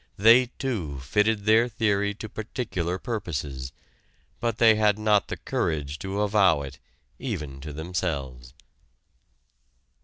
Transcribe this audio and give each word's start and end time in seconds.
They 0.17 0.47
too 0.57 0.99
fitted 0.99 1.45
their 1.45 1.67
theory 1.69 2.15
to 2.15 2.27
particular 2.27 2.97
purposes, 2.97 3.71
but 4.39 4.57
they 4.57 4.73
had 4.73 4.97
not 4.97 5.27
the 5.27 5.37
courage 5.37 5.99
to 5.99 6.21
avow 6.21 6.63
it 6.63 6.79
even 7.19 7.61
to 7.61 7.71
themselves. 7.71 8.55